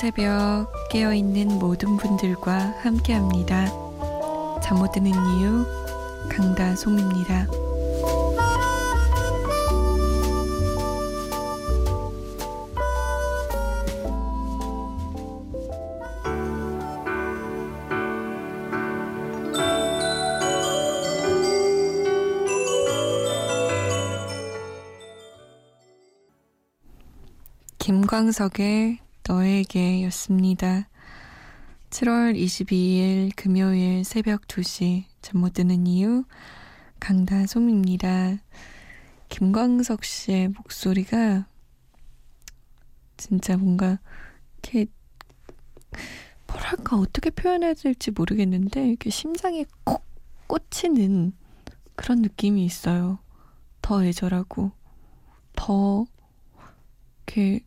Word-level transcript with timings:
새벽 0.00 0.72
깨어 0.88 1.12
있는 1.12 1.58
모든 1.58 1.98
분들과 1.98 2.76
함께 2.80 3.12
합니다. 3.12 3.66
잠 4.62 4.78
못 4.78 4.92
드는 4.92 5.10
이유, 5.10 5.66
강다솜입니다. 6.30 7.46
김광석의 27.78 29.09
너에게 29.30 30.02
였습니다. 30.06 30.88
7월 31.90 32.36
22일 32.36 33.30
금요일 33.36 34.02
새벽 34.04 34.48
2시 34.48 35.04
잠 35.22 35.40
못 35.40 35.52
드는 35.52 35.86
이유 35.86 36.24
강다솜입니다. 36.98 38.38
김광석 39.28 40.02
씨의 40.02 40.48
목소리가 40.48 41.46
진짜 43.16 43.56
뭔가 43.56 44.00
이렇게 44.64 44.86
뭐랄까 46.48 46.96
어떻게 46.96 47.30
표현해야 47.30 47.74
될지 47.74 48.10
모르겠는데 48.10 48.88
이렇게 48.88 49.10
심장에 49.10 49.64
콕 49.84 50.04
꽂히는 50.48 51.34
그런 51.94 52.22
느낌이 52.22 52.64
있어요. 52.64 53.20
더 53.80 54.04
애절하고 54.04 54.72
더 55.54 56.04
이렇게 57.28 57.60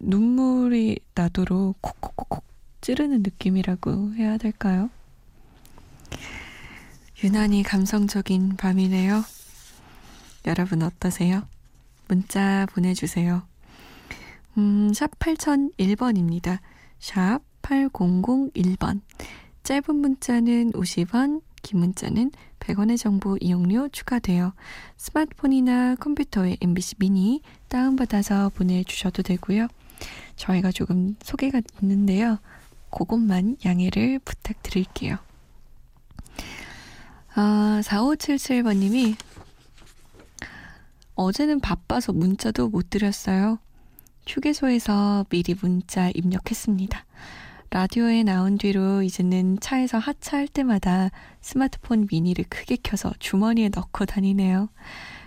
눈물이 0.00 0.98
나도록 1.14 1.78
콕콕콕콕 1.80 2.44
찌르는 2.80 3.22
느낌이라고 3.22 4.14
해야 4.14 4.36
될까요? 4.38 4.90
유난히 7.22 7.62
감성적인 7.62 8.56
밤이네요. 8.56 9.24
여러분 10.46 10.82
어떠세요? 10.82 11.42
문자 12.06 12.66
보내주세요. 12.72 13.42
음, 14.56 14.92
샵 14.94 15.10
8001번입니다. 15.18 16.60
샵 17.00 17.40
8001번. 17.62 19.00
짧은 19.64 19.94
문자는 19.94 20.72
50원, 20.72 21.42
긴 21.62 21.80
문자는 21.80 22.30
100원의 22.60 22.98
정보 22.98 23.36
이용료 23.40 23.88
추가되어 23.90 24.52
스마트폰이나 24.96 25.96
컴퓨터에 25.96 26.56
MBC 26.60 26.96
미니 26.98 27.42
다운받아서 27.68 28.50
보내주셔도 28.50 29.22
되고요. 29.22 29.68
저희가 30.36 30.72
조금 30.72 31.16
소개가 31.22 31.60
있는데요. 31.82 32.38
그것만 32.90 33.56
양해를 33.64 34.18
부탁드릴게요. 34.20 35.16
아, 37.34 37.80
4577번님이 37.84 39.16
어제는 41.14 41.60
바빠서 41.60 42.12
문자도 42.12 42.68
못 42.68 42.90
드렸어요. 42.90 43.58
휴게소에서 44.26 45.26
미리 45.30 45.54
문자 45.60 46.10
입력했습니다. 46.10 47.04
라디오에 47.70 48.22
나온 48.22 48.56
뒤로 48.56 49.02
이제는 49.02 49.58
차에서 49.60 49.98
하차할 49.98 50.48
때마다 50.48 51.10
스마트폰 51.40 52.06
미니를 52.10 52.44
크게 52.48 52.78
켜서 52.82 53.12
주머니에 53.18 53.68
넣고 53.74 54.06
다니네요. 54.06 54.70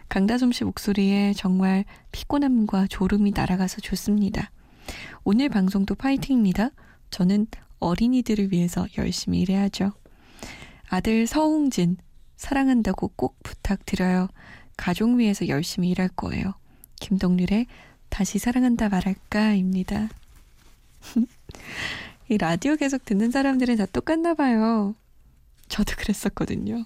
강다솜 0.09 0.51
씨 0.51 0.63
목소리에 0.63 1.33
정말 1.33 1.85
피곤함과 2.11 2.87
졸음이 2.87 3.31
날아가서 3.31 3.81
좋습니다. 3.81 4.51
오늘 5.23 5.49
방송도 5.49 5.95
파이팅입니다. 5.95 6.71
저는 7.09 7.47
어린이들을 7.79 8.51
위해서 8.51 8.87
열심히 8.97 9.41
일해야죠. 9.41 9.91
아들 10.89 11.27
서홍진, 11.27 11.97
사랑한다고 12.37 13.09
꼭 13.15 13.37
부탁드려요. 13.43 14.27
가족 14.77 15.15
위해서 15.15 15.47
열심히 15.47 15.89
일할 15.89 16.09
거예요. 16.09 16.53
김동률의 16.99 17.67
다시 18.09 18.39
사랑한다 18.39 18.89
말할까입니다. 18.89 20.09
이 22.29 22.37
라디오 22.37 22.75
계속 22.75 23.05
듣는 23.05 23.31
사람들은 23.31 23.77
다 23.77 23.85
똑같나 23.85 24.33
봐요. 24.33 24.95
저도 25.67 25.95
그랬었거든요. 25.97 26.85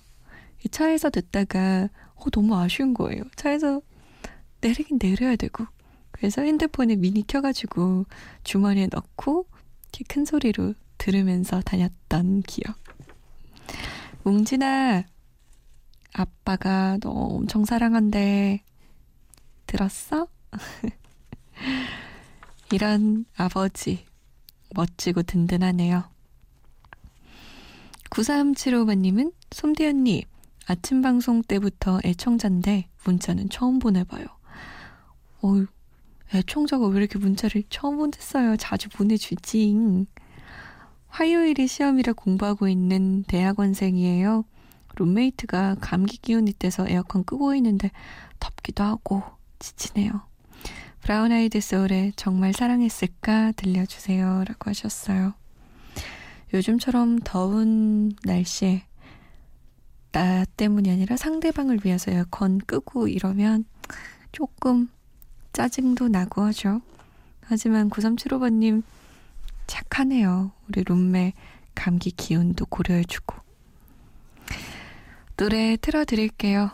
이 0.64 0.70
차에서 0.70 1.10
듣다가 1.10 1.90
어, 2.16 2.30
너무 2.32 2.56
아쉬운 2.56 2.94
거예요. 2.94 3.24
차에서 3.36 3.82
내리긴 4.62 5.00
내려야 5.00 5.36
되고 5.36 5.66
그래서 6.16 6.44
핸드폰에 6.44 6.96
미니 6.96 7.28
켜가지고 7.28 8.06
주머니에 8.46 8.88
넣고 8.90 9.48
이렇게 9.90 10.06
큰 10.08 10.24
소리로 10.24 10.74
들으면서 10.98 11.60
다녔던 11.60 12.44
기억. 12.44 12.78
웅진아, 14.24 15.04
아빠가 16.14 16.98
너 17.02 17.10
엄청 17.10 17.66
사랑한대. 17.66 18.64
들었어? 19.68 20.30
이런 22.72 23.26
아버지, 23.36 24.06
멋지고 24.74 25.24
든든하네요. 25.24 26.06
9375번님은 28.10 29.34
솜디 29.52 29.86
언니, 29.86 30.24
아침 30.66 31.02
방송 31.02 31.42
때부터 31.42 32.00
애청자인데 32.06 32.88
문자는 33.04 33.50
처음 33.50 33.80
보내봐요. 33.80 34.26
어휴, 35.42 35.68
애청자가 36.34 36.88
왜 36.88 37.00
이렇게 37.00 37.20
문자를 37.20 37.64
처음 37.70 37.98
보냈어요. 37.98 38.58
자주 38.58 38.90
보내주지. 38.90 40.06
화요일이 41.08 41.68
시험이라 41.68 42.14
공부하고 42.14 42.68
있는 42.68 43.24
대학원생이에요. 43.24 44.44
룸메이트가 44.98 45.78
감기 45.82 46.18
기운이 46.18 46.54
있대서 46.58 46.88
에어컨 46.90 47.24
끄고 47.24 47.54
있는데 47.56 47.92
덥기도 48.40 48.84
하고 48.84 49.24
지치네요. 49.60 50.22
브라운 51.02 51.32
아이드 51.32 51.62
소울의 51.62 52.14
정말 52.16 52.54
사랑했을까 52.54 53.52
들려주세요. 53.54 54.44
라고 54.48 54.70
하셨어요. 54.70 55.34
요즘처럼 56.54 57.20
더운 57.24 58.14
날씨에 58.24 58.84
나 60.12 60.46
때문이 60.46 60.90
아니라 60.90 61.18
상대방을 61.18 61.82
위해서 61.84 62.12
에어컨 62.12 62.58
끄고 62.58 63.08
이러면 63.08 63.66
조금 64.32 64.90
짜증도 65.56 66.10
나고 66.10 66.42
하죠. 66.42 66.82
하지만 67.40 67.90
9375번님 67.90 68.84
착하네요. 69.68 70.52
우리 70.68 70.84
룸메 70.84 71.32
감기 71.74 72.12
기운도 72.12 72.66
고려해주고. 72.66 73.38
노래 75.38 75.78
틀어드릴게요. 75.78 76.72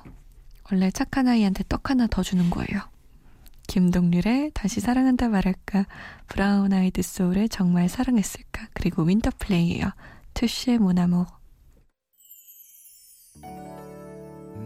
원래 0.71 0.89
착한 0.89 1.27
아이한테 1.27 1.63
떡 1.69 1.91
하나 1.91 2.07
더 2.07 2.23
주는 2.23 2.49
거예요. 2.49 2.81
김동률의 3.67 4.49
다시 4.55 4.79
사랑한다 4.79 5.29
말할까 5.29 5.85
브라운 6.27 6.73
아이드 6.73 7.03
소울의 7.03 7.49
정말 7.49 7.87
사랑했을까 7.87 8.67
그리고 8.73 9.03
윈터플레이예요. 9.03 9.91
Touché 10.33 10.79
Mon 10.79 10.97
Amour 10.97 11.27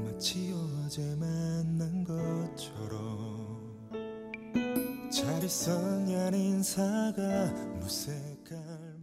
마치 0.06 0.54
어제 0.54 1.02
만난 1.20 2.04
것처럼 2.06 3.35
잘 5.16 5.42
있었냐는 5.46 6.38
인사가 6.38 7.22
무색할 7.80 8.96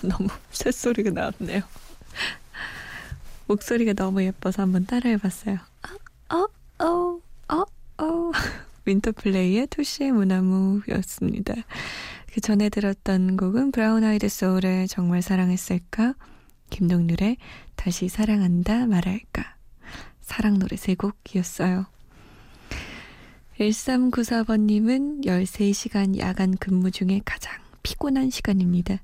너무 0.08 0.28
새소리가 0.50 1.10
나왔네요. 1.10 1.62
목소리가 3.46 3.92
너무 3.94 4.22
예뻐서 4.22 4.62
한번 4.62 4.86
따라해봤어요. 4.86 5.58
어, 6.28 6.46
어, 6.84 7.20
어, 7.48 7.64
어. 7.98 8.32
윈터플레이의 8.86 9.66
토시의 9.66 10.12
무나무였습니다. 10.12 11.54
그 12.32 12.40
전에 12.40 12.68
들었던 12.68 13.36
곡은 13.36 13.72
브라운 13.72 14.04
아이드 14.04 14.28
소울의 14.28 14.88
정말 14.88 15.20
사랑했을까? 15.20 16.14
김동률의 16.70 17.36
다시 17.74 18.08
사랑한다 18.08 18.86
말할까? 18.86 19.56
사랑 20.20 20.58
노래 20.58 20.76
세 20.76 20.94
곡이었어요. 20.94 21.86
1394번님은 23.58 25.26
13시간 25.26 26.18
야간 26.18 26.56
근무 26.56 26.90
중에 26.90 27.20
가장 27.24 27.52
피곤한 27.82 28.30
시간입니다. 28.30 28.98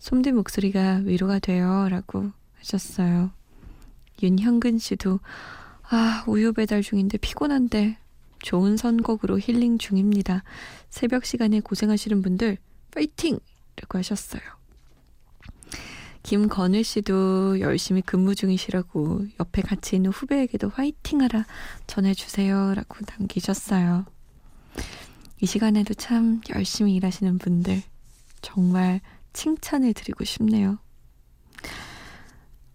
솜디 0.00 0.32
목소리가 0.32 1.02
위로가 1.04 1.38
돼요. 1.38 1.88
라고 1.88 2.30
하셨어요. 2.58 3.30
윤형근 4.22 4.78
씨도, 4.78 5.20
아, 5.88 6.24
우유 6.26 6.52
배달 6.52 6.82
중인데 6.82 7.18
피곤한데 7.18 7.98
좋은 8.40 8.76
선곡으로 8.76 9.38
힐링 9.38 9.78
중입니다. 9.78 10.42
새벽 10.88 11.24
시간에 11.24 11.60
고생하시는 11.60 12.22
분들, 12.22 12.56
파이팅! 12.90 13.38
라고 13.76 13.98
하셨어요. 13.98 14.42
김건우 16.22 16.82
씨도 16.82 17.60
열심히 17.60 18.02
근무 18.02 18.34
중이시라고 18.34 19.26
옆에 19.38 19.62
같이 19.62 19.96
있는 19.96 20.10
후배에게도 20.10 20.68
화이팅 20.68 21.22
하라 21.22 21.46
전해주세요. 21.86 22.74
라고 22.74 22.98
남기셨어요. 23.18 24.04
이 25.40 25.46
시간에도 25.46 25.94
참 25.94 26.42
열심히 26.54 26.94
일하시는 26.96 27.38
분들, 27.38 27.82
정말 28.42 29.00
칭찬을 29.32 29.94
드리고 29.94 30.24
싶네요. 30.24 30.78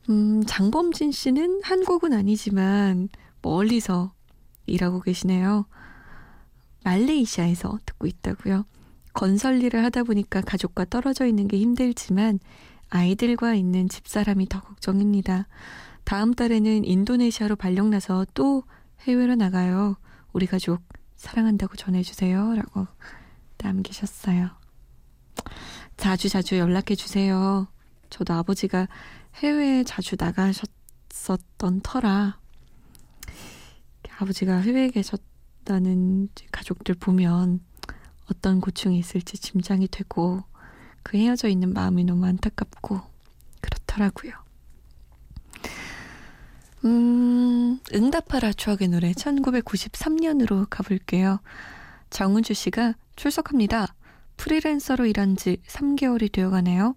음, 0.10 0.44
장범진 0.46 1.12
씨는 1.12 1.62
한국은 1.64 2.14
아니지만 2.14 3.10
멀리서 3.42 4.14
일하고 4.66 5.02
계시네요. 5.02 5.66
말레이시아에서 6.84 7.80
듣고 7.86 8.08
있다고요. 8.08 8.66
건설 9.14 9.62
일을 9.64 9.84
하다 9.84 10.04
보니까 10.04 10.42
가족과 10.42 10.86
떨어져 10.86 11.26
있는 11.26 11.48
게 11.48 11.58
힘들지만 11.58 12.40
아이들과 12.90 13.56
있는 13.56 13.90
집사람이 13.90 14.48
더 14.50 14.62
걱정입니다. 14.62 15.48
다음 16.04 16.34
달에는 16.34 16.86
인도네시아로 16.86 17.56
발령 17.56 17.90
나서 17.90 18.26
또 18.34 18.64
해외로 19.02 19.36
나가요. 19.36 19.98
우리 20.34 20.46
가족 20.46 20.84
사랑한다고 21.16 21.76
전해주세요. 21.76 22.56
라고 22.56 22.88
남기셨어요. 23.58 24.50
자주 25.98 26.30
자주 26.30 26.58
연락해 26.58 26.96
주세요. 26.96 27.68
저도 28.10 28.34
아버지가 28.34 28.88
해외에 29.36 29.84
자주 29.84 30.16
나가셨었던 30.18 31.82
터라 31.84 32.40
아버지가 34.18 34.58
해외에 34.60 34.90
계셨다는 34.90 36.30
가족들 36.52 36.96
보면 36.96 37.60
어떤 38.32 38.62
고충이 38.62 38.98
있을지 38.98 39.38
짐작이 39.38 39.88
되고 39.90 40.44
그 41.04 41.18
헤어져 41.18 41.48
있는 41.48 41.74
마음이 41.74 42.04
너무 42.06 42.26
안타깝고 42.26 43.02
그렇더라고요. 43.62 44.34
음, 46.86 47.80
응답하라 47.94 48.54
추억의 48.54 48.88
노래 48.90 49.12
1993년으로 49.12 50.68
가볼게요. 50.70 51.40
정은주 52.10 52.54
씨가 52.54 52.94
출석합니다. 53.16 53.96
프리랜서로 54.38 55.06
일한 55.06 55.36
지 55.36 55.58
3개월이 55.68 56.32
되어가네요. 56.32 56.96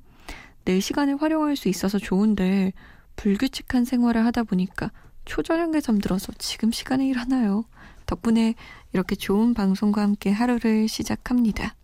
내 0.64 0.80
시간을 0.80 1.20
활용할 1.22 1.56
수 1.56 1.68
있어서 1.68 1.98
좋은데 1.98 2.72
불규칙한 3.16 3.84
생활을 3.84 4.24
하다 4.26 4.44
보니까 4.44 4.90
초저녁에 5.24 5.80
잠들어서 5.80 6.32
지금 6.38 6.70
시간에 6.72 7.06
일하나요? 7.06 7.64
덕분에 8.06 8.54
이렇게 8.92 9.14
좋은 9.14 9.54
방송과 9.54 10.02
함께 10.02 10.30
하루를 10.30 10.88
시작합니다. 10.88 11.74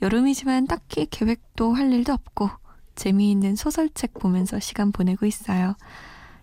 여름이지만 0.00 0.66
딱히 0.66 1.06
계획도 1.10 1.74
할 1.74 1.92
일도 1.92 2.12
없고 2.12 2.50
재미있는 2.94 3.56
소설책 3.56 4.14
보면서 4.14 4.60
시간 4.60 4.92
보내고 4.92 5.26
있어요. 5.26 5.76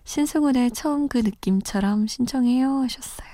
신승훈의 0.04 0.72
처음 0.72 1.08
그 1.08 1.18
느낌처럼 1.18 2.06
신청해요 2.06 2.82
하셨어요. 2.82 3.28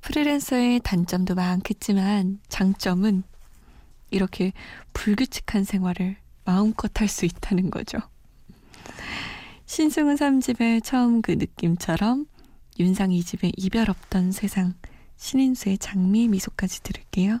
프리랜서의 0.00 0.80
단점도 0.80 1.34
많겠지만 1.34 2.40
장점은 2.48 3.24
이렇게 4.10 4.52
불규칙한 4.92 5.64
생활을 5.64 6.16
마음껏 6.44 6.90
할 7.00 7.08
수 7.08 7.24
있다는 7.24 7.70
거죠. 7.70 7.98
신승훈 9.66 10.16
3집의 10.16 10.84
처음 10.84 11.22
그 11.22 11.32
느낌처럼 11.32 12.26
윤상 12.78 13.10
2집의 13.10 13.52
이별 13.56 13.88
없던 13.90 14.32
세상 14.32 14.74
신인수의 15.16 15.78
장미 15.78 16.28
미소까지 16.28 16.82
들을게요. 16.82 17.40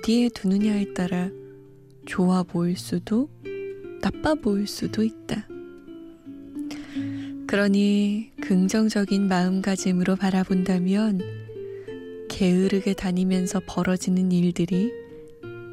어디에 0.00 0.30
두느냐에 0.30 0.94
따라 0.94 1.28
좋아 2.06 2.42
보일 2.42 2.74
수도 2.78 3.28
나빠 4.00 4.34
보일 4.34 4.66
수도 4.66 5.04
있다. 5.04 5.46
그러니 7.46 8.30
긍정적인 8.40 9.28
마음가짐으로 9.28 10.16
바라본다면 10.16 11.20
게으르게 12.30 12.94
다니면서 12.94 13.60
벌어지는 13.66 14.32
일들이 14.32 14.90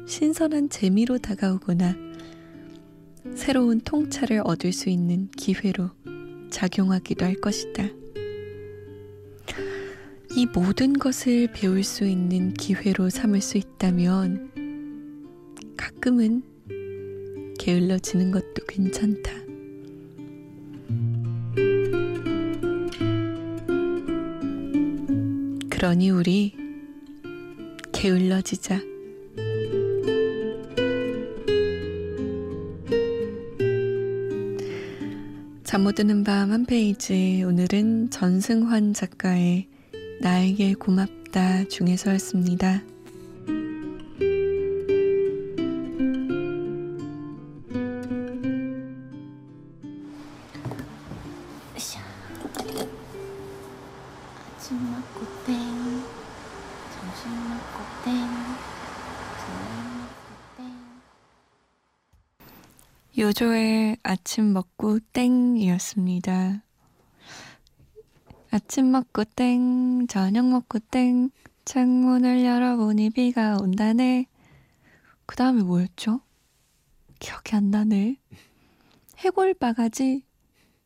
신선한 0.06 0.68
재미로 0.68 1.16
다가오거나 1.16 1.96
새로운 3.34 3.80
통찰을 3.80 4.42
얻을 4.44 4.72
수 4.72 4.90
있는 4.90 5.30
기회로 5.38 5.88
작용하기도 6.50 7.24
할 7.24 7.34
것이다. 7.36 7.88
이 10.38 10.46
모든 10.46 10.92
것을 10.92 11.48
배울 11.52 11.82
수 11.82 12.06
있는 12.06 12.54
기회로 12.54 13.10
삼을 13.10 13.40
수 13.40 13.58
있다면 13.58 14.52
가끔은 15.76 16.44
게을러지는 17.58 18.30
것도 18.30 18.64
괜찮다. 18.68 19.32
그러니 25.70 26.10
우리 26.10 26.54
게을러지자. 27.90 28.80
잠 35.64 35.82
못 35.82 35.96
드는 35.96 36.22
밤 36.22 36.52
한 36.52 36.64
페이지 36.64 37.42
오늘은 37.44 38.10
전승환 38.10 38.94
작가의 38.94 39.66
나에게 40.20 40.74
고맙다 40.74 41.64
중에서였습니다. 41.64 42.82
아침 54.68 54.90
먹고 54.90 55.24
땡, 55.46 55.56
점심 56.92 57.30
먹고 57.48 57.76
땡, 58.04 58.12
저녁 59.40 59.72
먹고 59.96 60.28
땡. 60.58 60.76
요조의 63.16 63.96
아침 64.02 64.52
먹고 64.52 64.98
땡이었습니다. 65.14 66.67
아침 68.50 68.90
먹고 68.92 69.24
땡, 69.24 70.06
저녁 70.06 70.46
먹고 70.48 70.78
땡, 70.78 71.30
창문을 71.66 72.44
열어보니 72.46 73.10
비가 73.10 73.58
온다네. 73.60 74.24
그 75.26 75.36
다음에 75.36 75.62
뭐였죠? 75.62 76.22
기억이 77.18 77.54
안 77.56 77.70
나네. 77.70 78.16
해골 79.18 79.52
바가지, 79.52 80.24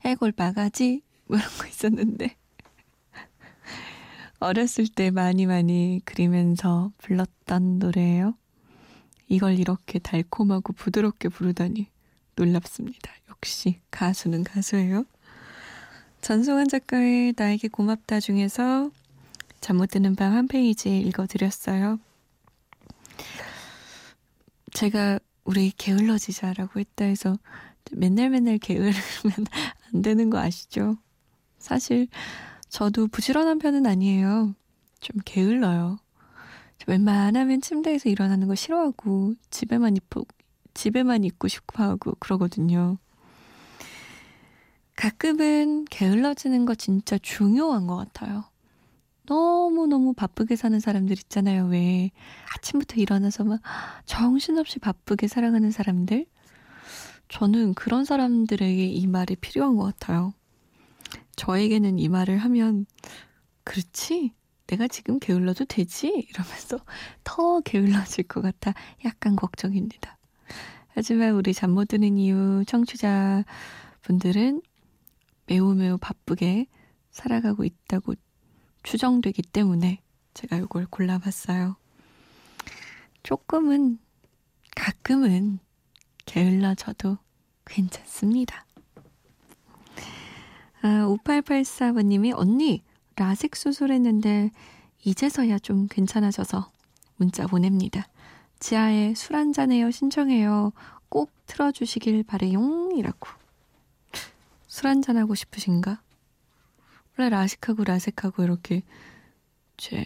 해골 0.05 0.33
바가지, 0.33 1.03
뭐 1.27 1.39
이런 1.39 1.49
거 1.59 1.67
있었는데. 1.69 2.37
어렸을 4.41 4.89
때 4.89 5.13
많이 5.13 5.47
많이 5.47 6.01
그리면서 6.05 6.91
불렀던 6.99 7.79
노래예요. 7.79 8.35
이걸 9.29 9.57
이렇게 9.57 10.01
달콤하고 10.01 10.73
부드럽게 10.73 11.29
부르다니 11.29 11.89
놀랍습니다. 12.35 13.13
역시 13.31 13.81
가수는 13.93 14.43
가수예요. 14.43 15.05
전송한 16.23 16.69
작가의 16.69 17.35
나에게 17.37 17.69
고맙다 17.69 18.21
중에서 18.21 18.91
잠 19.61 19.77
못 19.77 19.91
드는 19.91 20.15
밤 20.17 20.33
한 20.33 20.47
페이지 20.49 20.99
읽어드렸어요. 21.01 21.99
제가 24.73 25.19
우리 25.45 25.73
게을러지자라고 25.77 26.79
했다 26.81 27.05
해서 27.05 27.37
맨날 27.93 28.31
맨날 28.31 28.59
게으르면 28.59 28.93
안 29.93 30.03
되는 30.03 30.31
거 30.31 30.39
아시죠? 30.39 30.97
사실 31.59 32.07
저도 32.69 33.09
부지런한 33.09 33.59
편은 33.59 33.87
아니에요. 33.87 34.55
좀 35.01 35.21
게을러요. 35.25 35.99
웬만하면 36.87 37.61
침대에서 37.61 38.09
일어나는 38.09 38.49
거 38.49 38.55
싫어하고 38.55 39.35
집에만 39.51 39.97
있고 39.97 40.27
집에만 40.75 41.25
있고 41.25 41.49
싶어 41.49 41.83
하고 41.85 42.15
그러거든요. 42.21 42.99
가끔은 45.03 45.85
게을러지는 45.87 46.65
거 46.65 46.77
진짜 46.77 47.19
중요한 47.19 47.89
것 47.89 47.97
같아요. 47.97 48.45
너무너무 49.27 50.15
바쁘게 50.15 50.55
사는 50.55 50.79
사람들 50.79 51.19
있잖아요. 51.19 51.67
왜 51.67 52.13
아침부터 52.55 53.01
일어나서 53.01 53.43
막 53.43 53.61
정신없이 54.07 54.79
바쁘게 54.79 55.27
살아가는 55.27 55.69
사람들? 55.73 56.25
저는 57.29 57.75
그런 57.75 58.05
사람들에게 58.05 58.87
이 58.87 59.07
말이 59.09 59.35
필요한 59.35 59.75
것 59.77 59.83
같아요. 59.87 60.35
저에게는 61.35 61.99
이 61.99 62.09
말을 62.09 62.39
하면 62.39 62.87
그렇지? 63.65 64.33
내가 64.69 64.87
지금 64.87 65.19
게을러도 65.19 65.65
되지? 65.65 66.07
이러면서 66.31 66.79
더 67.25 67.59
게을러질 67.59 68.29
것 68.29 68.41
같아 68.41 68.73
약간 69.05 69.35
걱정입니다. 69.35 70.17
하지만 70.95 71.35
우리 71.35 71.53
잠 71.53 71.73
못 71.73 71.89
드는 71.89 72.19
이유 72.19 72.63
청취자 72.69 73.45
분들은 74.03 74.63
매우 75.93 75.99
바쁘게 75.99 76.67
살아가고 77.11 77.65
있다고 77.65 78.15
추정되기 78.83 79.43
때문에 79.43 80.01
제가 80.33 80.57
이걸 80.57 80.87
골라봤어요. 80.87 81.77
조금은 83.23 83.99
가끔은 84.75 85.59
게을러져도 86.25 87.19
괜찮습니다. 87.67 88.65
아, 90.81 91.07
5884번님이 91.07 92.33
언니 92.35 92.83
라섹 93.17 93.55
수술했는데 93.55 94.51
이제서야 95.05 95.59
좀 95.59 95.87
괜찮아져서 95.89 96.71
문자 97.17 97.47
보냅니다. 97.47 98.09
지하에 98.59 99.15
술 99.15 99.37
한잔해요 99.37 99.91
신청해요. 99.91 100.73
꼭 101.11 101.31
틀어주시길 101.47 102.25
바래용 102.25 102.97
이라고. 102.97 103.42
술 104.83 104.91
한잔하고 104.91 105.35
싶으신가? 105.37 106.03
원래 107.17 107.31
라식하고 107.31 107.85
라섹하고 107.85 108.43
이렇게 108.43 108.83
제 109.77 110.03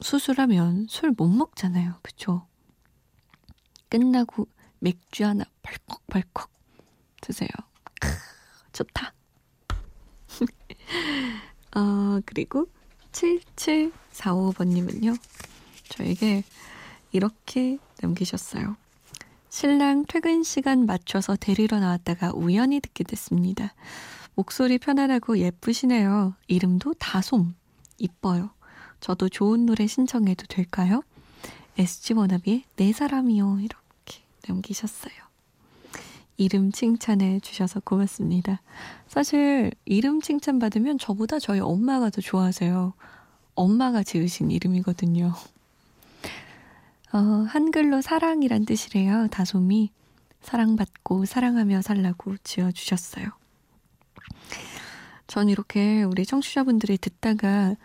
수술하면 0.00 0.88
술 0.88 1.12
못 1.16 1.28
먹잖아요. 1.28 2.00
그쵸? 2.02 2.44
끝나고 3.88 4.48
맥주 4.80 5.24
하나 5.24 5.44
벌컥벌컥 5.62 6.50
드세요. 7.20 7.50
크, 8.00 8.08
좋다. 8.72 9.14
어, 11.76 12.18
그리고 12.26 12.66
7745번님은요. 13.12 15.16
저에게 15.88 16.42
이렇게 17.12 17.78
남기셨어요. 18.00 18.76
신랑 19.52 20.06
퇴근 20.08 20.42
시간 20.44 20.86
맞춰서 20.86 21.36
데리러 21.36 21.78
나왔다가 21.78 22.32
우연히 22.32 22.80
듣게 22.80 23.04
됐습니다. 23.04 23.74
목소리 24.34 24.78
편안하고 24.78 25.38
예쁘시네요. 25.38 26.34
이름도 26.48 26.94
다솜. 26.94 27.52
이뻐요. 27.98 28.48
저도 29.00 29.28
좋은 29.28 29.66
노래 29.66 29.86
신청해도 29.86 30.46
될까요? 30.46 31.02
SG 31.76 32.14
워너비의 32.14 32.64
내 32.76 32.92
사람이요. 32.94 33.58
이렇게 33.60 34.22
남기셨어요. 34.48 35.12
이름 36.38 36.72
칭찬해 36.72 37.40
주셔서 37.40 37.80
고맙습니다. 37.80 38.62
사실 39.06 39.70
이름 39.84 40.22
칭찬 40.22 40.60
받으면 40.60 40.96
저보다 40.96 41.38
저희 41.38 41.60
엄마가 41.60 42.08
더 42.08 42.22
좋아하세요. 42.22 42.94
엄마가 43.54 44.02
지으신 44.02 44.50
이름이거든요. 44.50 45.34
어, 47.12 47.18
한글로 47.18 48.00
사랑이란 48.00 48.64
뜻이래요. 48.64 49.28
다솜이 49.28 49.90
사랑받고 50.40 51.26
사랑하며 51.26 51.82
살라고 51.82 52.36
지어주셨어요. 52.42 53.26
전 55.26 55.50
이렇게 55.50 56.04
우리 56.04 56.24
청취자분들이 56.24 56.96
듣다가 56.96 57.76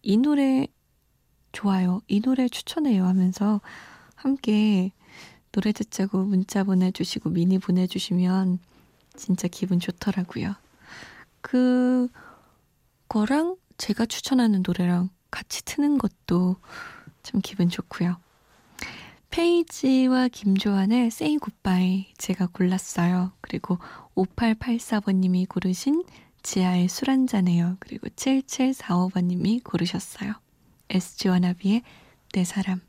이 0.00 0.16
노래 0.16 0.66
좋아요. 1.52 2.00
이 2.08 2.20
노래 2.20 2.48
추천해요 2.48 3.04
하면서 3.04 3.60
함께 4.14 4.92
노래 5.52 5.72
듣자고 5.72 6.24
문자 6.24 6.64
보내주시고 6.64 7.30
미니 7.30 7.58
보내주시면 7.58 8.60
진짜 9.14 9.46
기분 9.48 9.78
좋더라고요. 9.78 10.54
그, 11.42 12.08
거랑 13.08 13.56
제가 13.76 14.06
추천하는 14.06 14.62
노래랑 14.64 15.10
같이 15.30 15.64
트는 15.64 15.98
것도 15.98 16.56
참 17.22 17.40
기분 17.42 17.68
좋고요. 17.68 18.16
페이지와 19.40 20.28
김조한의 20.28 21.06
Say 21.06 21.38
Goodbye 21.38 22.12
제가 22.18 22.48
골랐어요. 22.48 23.32
그리고 23.40 23.78
5884번님이 24.14 25.48
고르신 25.48 26.04
지하의 26.42 26.90
술 26.90 27.08
한잔해요. 27.08 27.78
그리고 27.80 28.08
7745번님이 28.08 29.64
고르셨어요. 29.64 30.34
SG 30.90 31.28
워너비의 31.28 31.80
내 32.34 32.44
사람. 32.44 32.82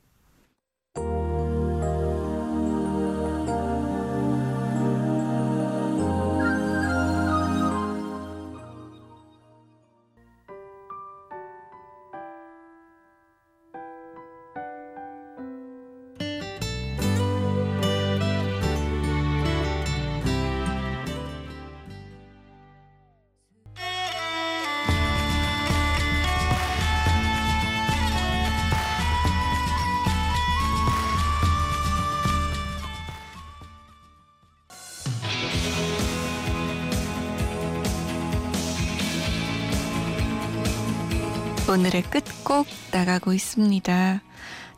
오늘의 41.72 42.02
끝곡 42.04 42.68
나가고 42.92 43.32
있습니다. 43.32 44.22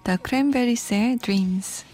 The 0.04 0.18
Cranberries의 0.24 1.18
Dreams. 1.18 1.86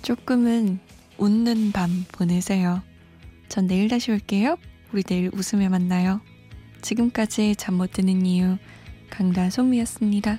조금은 0.00 0.78
웃는 1.18 1.72
밤 1.72 2.06
보내세요. 2.10 2.80
전 3.50 3.66
내일 3.66 3.88
다시 3.88 4.12
올게요. 4.12 4.56
우리 4.94 5.02
내일 5.02 5.30
웃으며 5.34 5.68
만나요. 5.68 6.22
지금까지 6.80 7.54
잠 7.56 7.74
못 7.74 7.92
드는 7.92 8.24
이유 8.24 8.56
강다솜이었습니다. 9.10 10.38